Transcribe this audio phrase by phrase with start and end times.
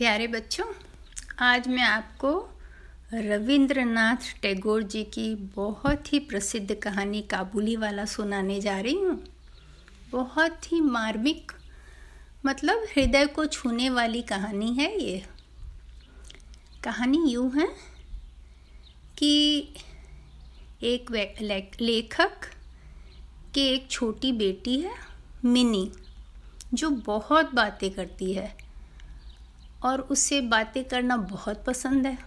[0.00, 0.64] प्यारे बच्चों,
[1.38, 2.30] आज मैं आपको
[3.14, 9.18] रविंद्रनाथ टैगोर जी की बहुत ही प्रसिद्ध कहानी काबुली वाला सुनाने जा रही हूँ।
[10.12, 11.52] बहुत ही मार्मिक
[12.46, 15.26] मतलब हृदय को छूने वाली कहानी है ये।
[16.84, 17.68] कहानी यूँ है
[19.18, 19.60] कि
[20.82, 21.12] एक
[21.80, 22.50] लेखक
[23.54, 24.94] के एक छोटी बेटी है,
[25.44, 25.90] मिनी,
[26.74, 28.69] जो बहुत बातें करती है।
[29.84, 32.18] और उससे बातें करना बहुत पसंद है।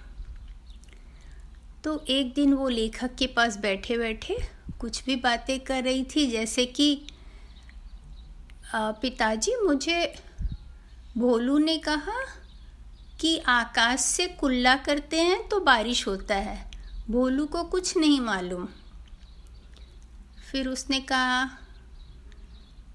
[1.83, 4.37] तो एक दिन वो लेखक के पास बैठे बैठे
[4.79, 7.05] कुछ भी बातें कर रही थी, जैसे कि
[8.75, 10.13] पिताजी, मुझे
[11.17, 12.21] भोलू ने कहा
[13.19, 16.71] कि आकाश से कुल्ला करते हैं तो बारिश होता है,
[17.09, 18.67] भोलू को कुछ नहीं मालूम।
[20.51, 21.43] फिर उसने कहा,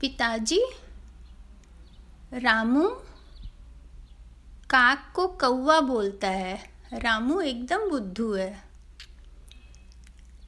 [0.00, 0.60] पिताजी,
[2.34, 2.88] रामू
[4.70, 8.62] काक को कौवा बोलता है। रामू एकदम बुद्धू है।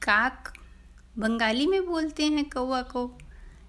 [0.01, 0.53] काक
[1.17, 3.17] बंगाली में बोलते हैं कौवा को।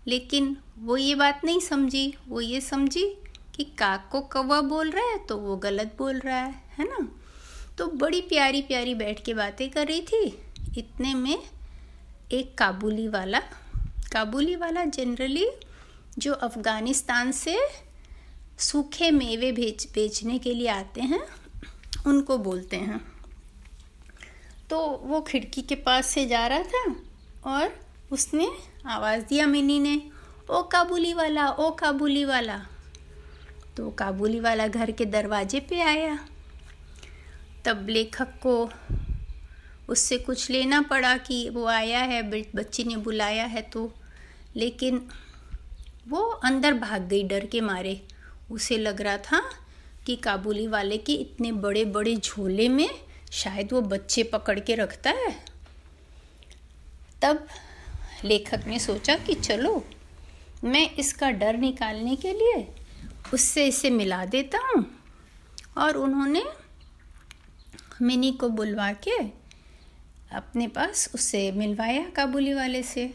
[0.06, 3.18] लेकिन वो ये बात नहीं समझी। वो ये समझी
[3.54, 7.08] कि काक को कौवा बोल रहा है तो वो गलत बोल रहा है है ना?
[7.78, 10.38] तो बड़ी प्यारी प्यारी बैठ के बातें कर रही थी।
[10.78, 11.42] इतने में
[12.32, 13.40] एक काबुली वाला
[14.12, 15.50] काबुली वाला जनरली
[16.18, 17.58] जो अफ़गानिस्तान से
[18.62, 21.20] सूखे मेवे बेच बेचने के लिए आते हैं,
[22.06, 23.00] उनको बोलते हैं।
[24.70, 26.94] तो वो खिड़की के पास से जा रहा था
[27.46, 27.72] और
[28.12, 28.48] उसने
[28.86, 30.00] आवाज़ दिया मिनी ने,
[30.50, 32.60] ओ काबुली वाला, ओ काबुली वाला।
[33.76, 36.18] तो काबुली वाला घर के दरवाजे पे आया।
[37.64, 38.70] तब लेखक को
[39.88, 43.92] उससे कुछ लेना पड़ा कि वो आया है बच्ची ने बुलाया है तो
[44.56, 45.06] लेकिन
[46.08, 48.00] वो अंदर भाग गई डर के मारे।
[48.50, 49.42] उसे लग रहा था
[50.06, 52.88] कि काबुली वाले के इतने बड़े बड़े झोले में
[53.32, 55.44] शायद वो बच्चे पकड़ के रखता है।
[57.22, 57.46] तब
[58.24, 59.84] लेखक ने सोचा कि चलो,
[60.64, 62.68] मैं इसका डर निकालने के लिए
[63.34, 64.84] उससे इसे मिला देता हूँ।
[65.78, 66.44] और उन्होंने
[68.02, 69.16] मिनी को बुलवा के
[70.36, 73.14] अपने पास उससे मिलवाया काबुली वाले से।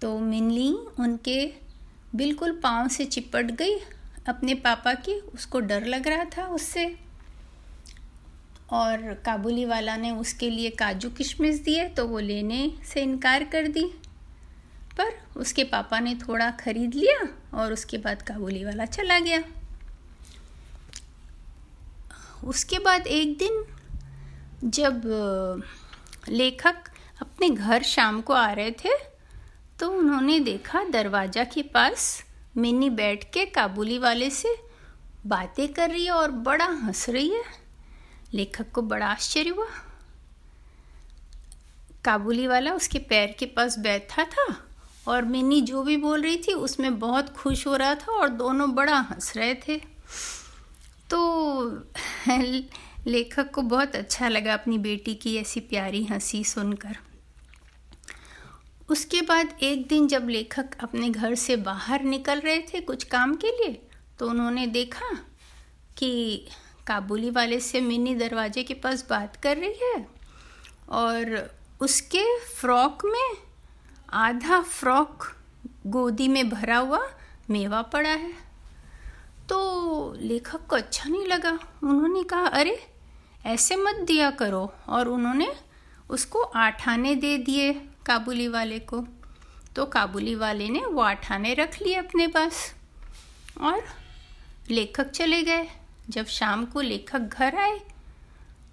[0.00, 1.52] तो मिनी उनके
[2.14, 3.76] बिल्कुल पाँव से चिपट गई
[4.28, 6.84] अपने पापा की, उसको डर लग रहा था उससे।
[8.72, 13.68] और काबुली वाला ने उसके लिए काजू किशमिश दिए तो वो लेने से इनकार कर
[13.68, 13.84] दी।
[14.98, 17.18] पर उसके पापा ने थोड़ा खरीद लिया
[17.54, 19.42] और उसके बाद काबुली वाला चला गया।
[22.44, 23.64] उसके बाद एक दिन,
[24.64, 25.02] जब,
[26.28, 26.88] लेखक
[27.20, 28.96] अपने घर शाम को आ रहे थे
[29.78, 32.24] तो उन्होंने देखा दरवाज़ा के पास
[32.56, 34.56] मिनी बैठ के काबुली वाले से
[35.26, 37.42] बातें कर रही है और बड़ा हंस रही है।
[38.34, 39.66] लेखक को बड़ा आश्चर्य हुआ।
[42.04, 44.68] काबुली वाला उसके पैर के पास बैठा था
[45.08, 48.74] और मिनी जो भी बोल रही थी उसमें बहुत खुश हो रहा था और दोनों
[48.74, 49.80] बड़ा हंस रहे थे।
[51.10, 51.70] तो
[53.06, 56.96] लेखक को बहुत अच्छा लगा अपनी बेटी की ऐसी प्यारी हँसी सुनकर।
[58.90, 63.34] उसके बाद एक दिन जब लेखक अपने घर से बाहर निकल रहे थे कुछ काम
[63.34, 63.82] के लिए
[64.18, 65.20] तो उन्होंने देखा
[65.96, 66.46] कि
[66.86, 70.06] काबुली वाले से मिनी दरवाजे के पास बात कर रही है
[70.88, 73.36] और उसके फ्रॉक में,
[74.12, 75.24] आधा फ्रॉक
[75.86, 77.10] गोदी में भरा हुआ
[77.50, 78.32] मेवा पड़ा है।
[79.48, 82.86] तो लेखक को अच्छा नहीं लगा। उन्होंने कहा, अरे,
[83.46, 85.52] ऐसे मत दिया करो। और उन्होंने
[86.10, 89.04] उसको आठ आने दे दिए। काबुली वाले को।
[89.76, 92.74] तो काबुली वाले ने वो आठाने रख लिए अपने पास
[93.60, 93.82] और
[94.70, 95.68] लेखक चले गए।
[96.10, 97.80] जब शाम को लेखक घर आए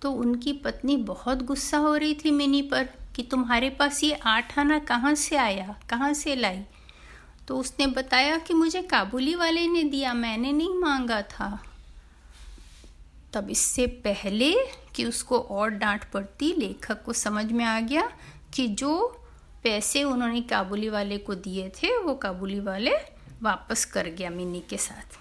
[0.02, 4.58] तो उनकी पत्नी बहुत गुस्सा हो रही थी मिनी पर कि तुम्हारे पास ये आठ
[4.60, 6.64] आना कहाँ से आया, कहाँ से लाई?
[7.48, 11.60] तो उसने बताया कि मुझे काबुली वाले ने दिया, मैंने नहीं मांगा था।
[13.34, 14.54] तब इससे पहले
[14.96, 18.10] कि उसको और डांट पड़ती, लेखक को समझ में आ गया
[18.54, 19.24] कि जो
[19.68, 22.92] पैसे उन्होंने काबुली वाले को दिए थे, वो काबुली वाले
[23.42, 25.18] वापस कर गया मिनी के साथ।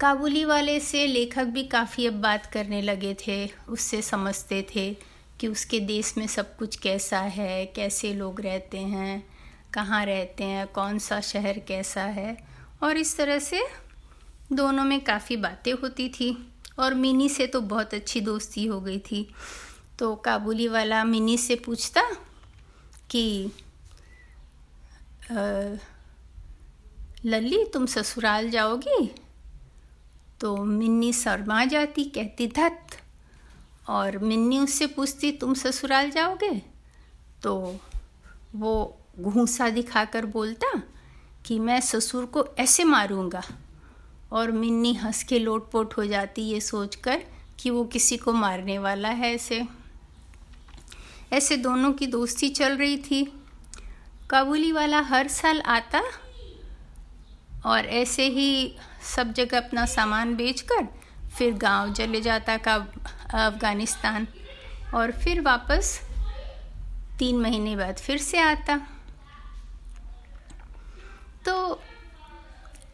[0.00, 4.96] काबुली वाले से लेखक भी काफ़ी अब बात करने लगे थे, उससे समझते थे
[5.40, 9.26] कि उसके देश में सब कुछ कैसा है, कैसे लोग रहते हैं,
[9.74, 12.36] कहाँ रहते हैं कौन सा शहर कैसा है,
[12.82, 13.62] और इस तरह से
[14.52, 18.98] दोनों में काफ़ी बातें होती थी। और मिनी से तो बहुत अच्छी दोस्ती हो गई
[18.98, 19.28] थी।
[19.98, 22.02] तो काबुली वाला मिनी से पूछता
[23.10, 23.52] कि
[27.24, 29.14] लल्ली, तुम ससुराल जाओगी?
[30.40, 32.86] तो मिन्नी शर्मा जाती, कहती, धत।
[33.88, 36.62] और मिन्नी उससे पूछती, तुम ससुराल जाओगे?
[37.42, 37.78] तो
[38.54, 40.82] वो घूसा दिखाकर बोलता
[41.46, 43.42] कि, मैं ससुर को ऐसे मारूँगा।
[44.32, 47.22] और मिन्नी हंस के लोटपोट हो जाती, ये सोचकर
[47.58, 49.77] कि वो किसी को मारने वाला है ऐसे।
[51.32, 53.24] ऐसे दोनों की दोस्ती चल रही थी।
[54.30, 56.02] काबुली वाला हर साल आता
[57.66, 58.76] और ऐसे ही
[59.14, 60.86] सब जगह अपना सामान बेचकर
[61.38, 64.26] फिर गाँव चले जाता का, अफ़गानिस्तान
[64.94, 66.00] और फिर वापस
[67.18, 68.76] तीन महीने बाद फिर से आता।
[71.44, 71.80] तो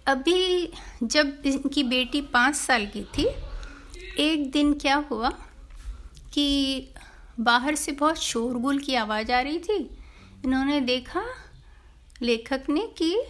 [0.06, 0.72] अभी
[1.02, 3.26] जब इनकी बेटी पाँच साल की थी,
[4.18, 5.30] एक दिन क्या हुआ
[6.32, 6.93] कि
[7.40, 9.98] बाहर से बहुत शोरगुल की आवाज़ आ रही थी।
[10.44, 11.24] इन्होंने देखा,
[12.22, 13.22] लेखक ने कि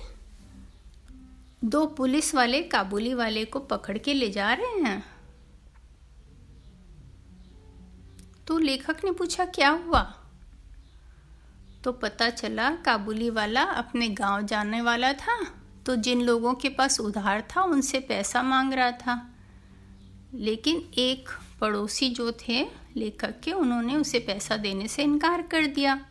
[1.65, 5.07] दो पुलिस वाले काबुली वाले को पकड़ के ले जा रहे हैं।
[8.47, 10.15] तो लेखक ने पूछा, क्या हुआ?
[11.85, 15.55] तो पता चला, काबुली वाला अपने गाँव जाने वाला था।
[15.87, 19.31] तो जिन लोगों के पास उधार था, उनसे पैसा मांग रहा था।
[20.35, 21.29] लेकिन एक
[21.65, 26.07] पड़ोसी जो थे लेखक के उन्होंने उसे पैसा देने से इनकार कर दिया।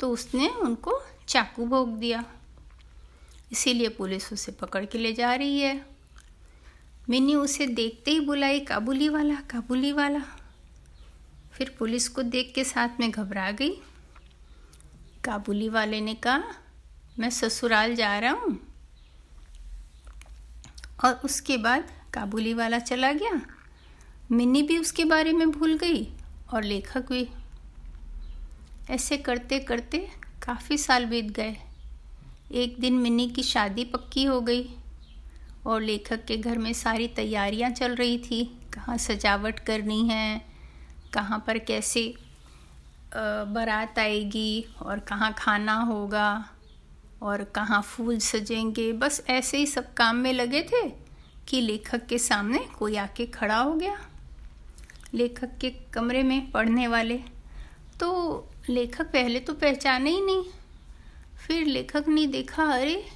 [0.00, 2.24] तो उसने उनको चाकू भोग दिया।
[3.52, 5.86] इसीलिए पुलिस उसे पकड़ के ले जा रही है।
[7.10, 10.22] मिनी उसे देखते ही बुलाई काबुली वाला काबुली वाला।
[11.52, 13.70] फिर पुलिस को देख के साथ में घबरा गई।
[15.24, 16.44] काबुली वाले ने कहा,
[17.18, 18.74] मैं ससुराल जा रहा हूँ।
[21.04, 23.55] और उसके बाद काबुली वाला चला गया।
[24.32, 26.06] मिनी भी उसके बारे में भूल गई
[26.52, 27.28] और लेखक भी।
[28.90, 29.98] ऐसे करते करते
[30.42, 31.56] काफ़ी साल बीत गए।
[32.52, 34.68] एक दिन मिनी की शादी पक्की हो गई
[35.66, 38.44] और लेखक के घर में सारी तैयारियाँ चल रही थी।
[38.74, 40.42] कहाँ सजावट करनी है,
[41.14, 42.14] कहाँ पर कैसे
[43.16, 46.50] बारात आएगी और कहाँ खाना होगा
[47.22, 50.88] और कहाँ फूल सजेंगे। बस ऐसे ही सब काम में लगे थे
[51.48, 53.96] कि लेखक के सामने कोई आके खड़ा हो गया।
[55.14, 57.20] लेखक के कमरे में पढ़ने वाले।
[58.00, 60.44] तो लेखक पहले तो पहचाने ही नहीं।
[61.46, 63.06] फिर लेखक ने देखा, अरे,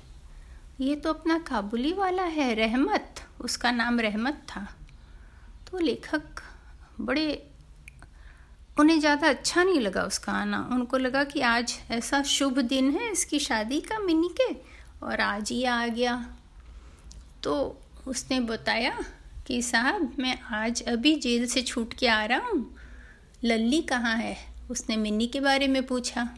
[0.80, 4.76] ये तो अपना काबुली वाला है, रहमत, उसका नाम रहमत था।
[5.70, 6.22] तो लेखक
[7.00, 7.46] बड़े,
[8.80, 13.12] उन्हें ज़्यादा अच्छा नहीं लगा उसका आना। उनको लगा कि आज ऐसा शुभ दिन है,
[13.12, 14.54] इसकी शादी का मिनी के,
[15.06, 16.34] और आज ही आ गया।
[17.42, 18.98] तो उसने बताया
[19.50, 22.76] कि साहब, मैं आज अभी जेल से छूट के आ रहा हूँ।
[23.44, 24.36] लल्ली कहाँ है?
[24.70, 26.36] उसने मिनी के बारे में पूछा।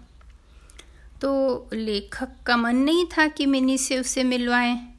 [1.20, 4.94] तो लेखक का मन नहीं था कि मिनी से उसे मिलवाएँ।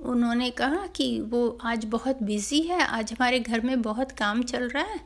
[0.00, 4.68] उन्होंने कहा कि वो आज बहुत बिज़ी है, आज हमारे घर में बहुत काम चल
[4.68, 5.00] रहा है,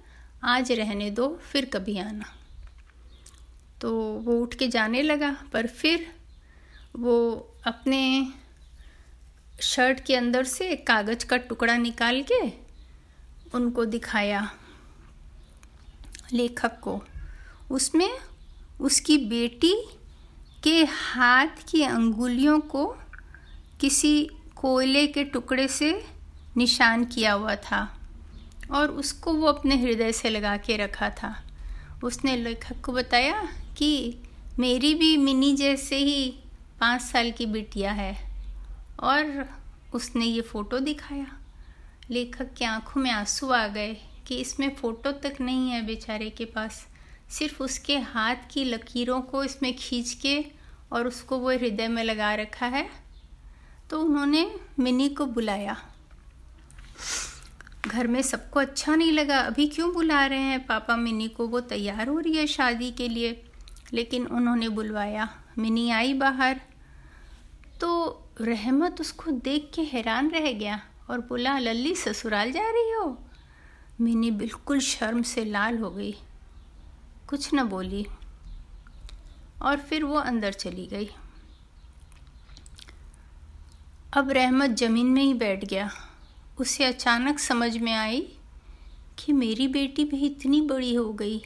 [0.44, 2.24] आज रहने दो, फिर कभी आना।
[3.80, 6.12] तो वो उठ के जाने लगा, पर फिर
[6.96, 8.28] वो अपने
[9.60, 12.52] शर्ट के अंदर से एक कागज़ का टुकड़ा निकाल के
[13.54, 14.50] उनको दिखाया
[16.32, 17.02] लेखक को।
[17.70, 18.10] उसमें
[18.80, 19.74] उसकी बेटी
[20.62, 22.86] के हाथ की अंगुलियों को
[23.80, 26.06] किसी कोयले के टुकड़े से
[26.56, 27.98] निशान किया हुआ था
[28.70, 31.44] और उसको वो अपने हृदय से लगा के रखा था।
[32.04, 33.48] उसने लेखक को बताया
[33.78, 34.18] कि
[34.58, 36.30] मेरी भी मिनी जैसे ही
[36.80, 38.25] पाँच साल की बिटिया है।
[39.00, 39.48] और
[39.92, 41.38] उसने ये फ़ोटो दिखाया।
[42.10, 46.44] लेखक की आँखों में आँसू आ गए कि इसमें फ़ोटो तक नहीं है बेचारे के
[46.44, 46.86] पास।
[47.30, 50.44] सिर्फ़ उसके हाथ की लकीरों को इसमें खींच के
[50.92, 52.90] और उसको वो हृदय में लगा रखा है।
[53.90, 55.76] तो उन्होंने मिनी को बुलाया।
[57.86, 60.66] घर में सबको अच्छा नहीं लगा। अभी क्यों बुला रहे हैं?
[60.66, 63.44] पापा मिनी को वो तैयार हो रही है शादी के लिए,
[63.92, 66.60] लेकिन उन्होंने बुलवाया। मिनी आई बाहर।
[67.80, 73.18] तो रहमत उसको देख के हैरान रह गया और बोला, लल्ली, ससुराल जा रही हो?
[74.00, 76.14] मिनी बिल्कुल शर्म से लाल हो गई।
[77.28, 78.06] कुछ न बोली
[79.62, 81.10] और फिर वो अंदर चली गई।
[84.12, 85.90] अब रहमत ज़मीन में ही बैठ गया।
[86.60, 88.32] उसे अचानक समझ में आई
[89.18, 91.42] कि मेरी बेटी भी इतनी बड़ी हो गई।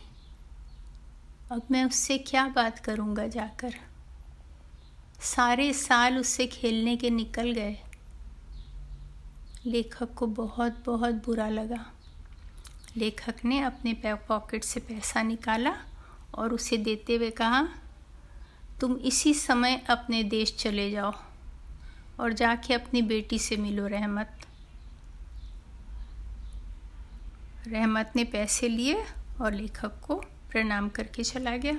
[1.53, 3.90] अब मैं उससे क्या बात करूँगा जाकर?
[5.21, 7.77] सारे साल उससे खेलने के निकल गए।
[9.67, 11.85] लेखक को बहुत बहुत बुरा लगा।
[12.97, 15.75] लेखक ने अपने पॉकेट से पैसा निकाला
[16.35, 17.69] और उसे देते हुए कहा,
[18.81, 21.13] तुम इसी समय अपने देश चले जाओ
[22.21, 24.47] और जाके अपनी बेटी से मिलो, रहमत।
[27.67, 29.05] रहमत ने पैसे लिए
[29.41, 30.15] और लेखक को
[30.51, 31.79] प्रणाम करके चला गया।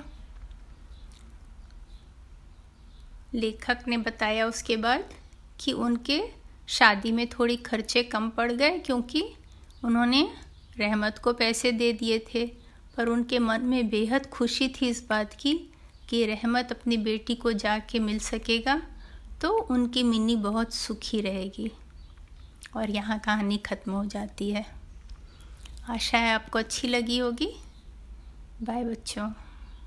[3.34, 5.04] लेखक ने बताया उसके बाद
[5.60, 6.20] कि उनके
[6.68, 9.22] शादी में थोड़ी खर्चे कम पड़ गए क्योंकि
[9.84, 10.28] उन्होंने
[10.78, 12.46] रहमत को पैसे दे दिए थे।
[12.96, 15.54] पर उनके मन में बेहद खुशी थी इस बात की
[16.08, 18.80] कि रहमत अपनी बेटी को जाके मिल सकेगा
[19.42, 21.70] तो उनकी मिनी बहुत सुखी रहेगी।
[22.76, 24.64] और यहाँ कहानी ख़त्म हो जाती है।
[25.88, 27.52] आशा है आपको अच्छी लगी होगी।
[28.62, 29.30] बाय बच्चों।